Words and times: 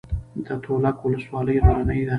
د 0.45 0.47
تولک 0.65 0.97
ولسوالۍ 1.05 1.57
غرنۍ 1.65 2.01
ده 2.05 2.05